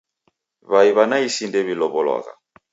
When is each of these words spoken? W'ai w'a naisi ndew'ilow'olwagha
W'ai 0.71 0.89
w'a 0.95 1.05
naisi 1.09 1.43
ndew'ilow'olwagha 1.47 2.33